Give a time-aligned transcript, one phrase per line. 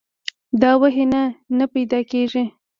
[0.61, 1.21] یا وحي نه
[1.57, 2.43] نۀ پېدا کيږي